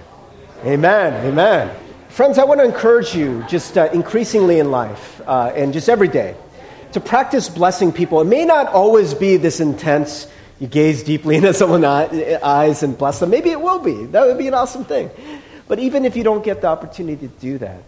[0.64, 1.14] Amen.
[1.26, 1.76] Amen.
[2.10, 6.08] Friends, I want to encourage you just uh, increasingly in life uh, and just every
[6.08, 6.36] day
[6.96, 8.22] to practice blessing people.
[8.22, 10.28] It may not always be this intense
[10.62, 13.32] you gaze deeply into someone's eyes and bless them.
[13.32, 14.06] Maybe it will be.
[14.06, 15.12] That would be an awesome thing.
[15.68, 17.84] But even if you don't get the opportunity to do that,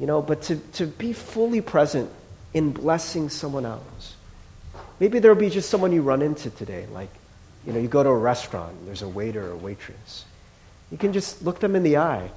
[0.00, 2.10] you know, but to, to be fully present
[2.54, 4.16] in blessing someone else.
[4.98, 7.10] Maybe there'll be just someone you run into today, like,
[7.66, 10.24] you know, you go to a restaurant, there's a waiter or waitress.
[10.90, 12.30] You can just look them in the eye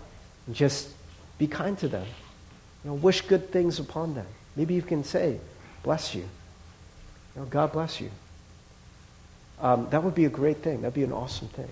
[0.46, 0.90] and just
[1.38, 2.06] be kind to them.
[2.84, 4.28] You know, wish good things upon them.
[4.58, 5.40] Maybe you can say,
[5.84, 6.22] bless you.
[6.22, 8.12] You know, God bless you
[9.62, 10.82] um, that would be a great thing.
[10.82, 11.70] That'd be an awesome thing.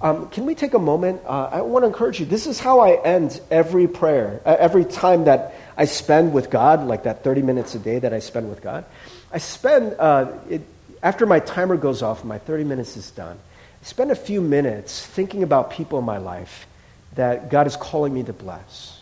[0.00, 1.22] Um, can we take a moment?
[1.24, 2.26] Uh, I want to encourage you.
[2.26, 6.86] This is how I end every prayer, uh, every time that I spend with God,
[6.86, 8.84] like that 30 minutes a day that I spend with God.
[9.32, 10.62] I spend, uh, it,
[11.02, 13.38] after my timer goes off, my 30 minutes is done.
[13.80, 16.66] I spend a few minutes thinking about people in my life
[17.14, 19.00] that God is calling me to bless.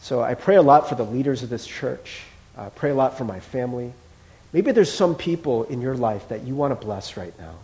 [0.00, 2.22] So I pray a lot for the leaders of this church.
[2.56, 3.92] I pray a lot for my family.
[4.52, 7.54] Maybe there's some people in your life that you want to bless right now.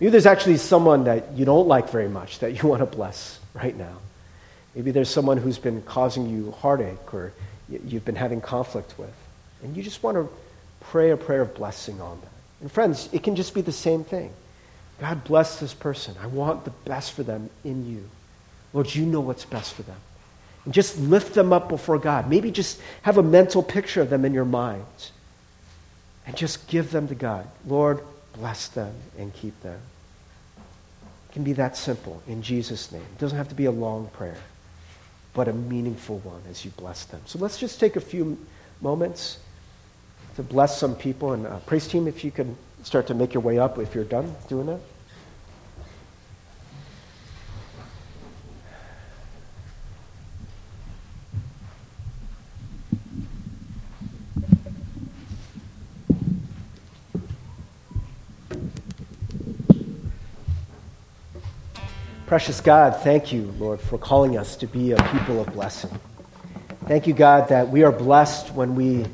[0.00, 3.38] Maybe there's actually someone that you don't like very much that you want to bless
[3.54, 3.98] right now.
[4.74, 7.32] Maybe there's someone who's been causing you heartache or
[7.68, 9.14] you've been having conflict with.
[9.62, 10.28] And you just want to
[10.80, 12.30] pray a prayer of blessing on them.
[12.60, 14.30] And friends, it can just be the same thing.
[15.00, 16.14] God bless this person.
[16.22, 18.08] I want the best for them in you.
[18.72, 19.96] Lord, you know what's best for them.
[20.70, 22.28] Just lift them up before God.
[22.28, 24.84] Maybe just have a mental picture of them in your mind.
[26.26, 27.46] and just give them to God.
[27.66, 28.00] Lord,
[28.34, 29.78] bless them and keep them.
[31.30, 33.02] It can be that simple in Jesus' name.
[33.02, 34.38] It doesn't have to be a long prayer,
[35.34, 37.20] but a meaningful one as you bless them.
[37.26, 38.38] So let's just take a few
[38.80, 39.38] moments
[40.34, 41.32] to bless some people.
[41.32, 44.04] And uh, praise team, if you can start to make your way up if you're
[44.04, 44.80] done doing that.
[62.26, 65.96] Precious God, thank you, Lord, for calling us to be a people of blessing.
[66.86, 69.06] Thank you, God, that we are blessed when we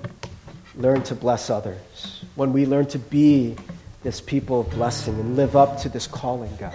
[0.77, 3.55] learn to bless others, when we learn to be
[4.03, 6.75] this people of blessing and live up to this calling, God.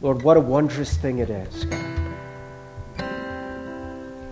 [0.00, 1.84] Lord, what a wondrous thing it is, God.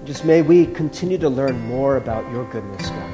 [0.06, 3.10] Just may we continue to learn more about your goodness, God.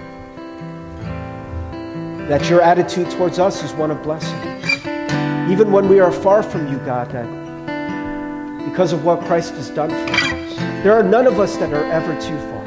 [2.28, 4.38] That your attitude towards us is one of blessing.
[5.50, 7.39] Even when we are far from you, God, that
[8.68, 10.56] because of what Christ has done for us.
[10.82, 12.64] There are none of us that are ever too far.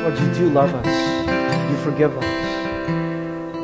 [0.00, 1.70] Lord, you do love us.
[1.70, 2.24] You forgive us.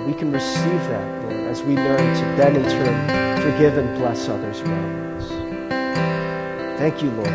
[0.06, 4.28] We can receive that, Lord, as we learn to then in turn forgive and bless
[4.28, 5.28] others around us.
[6.78, 7.28] Thank you, Lord.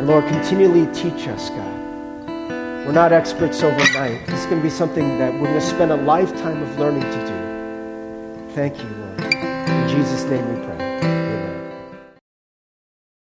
[0.00, 1.80] And Lord, continually teach us, God.
[2.86, 4.26] We're not experts overnight.
[4.26, 7.02] This is going to be something that we're going to spend a lifetime of learning
[7.02, 8.54] to do.
[8.54, 9.34] Thank you, Lord.
[9.34, 10.69] In Jesus' name we pray.